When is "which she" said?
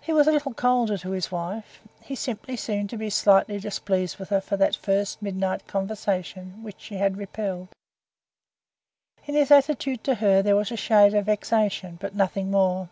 6.64-6.96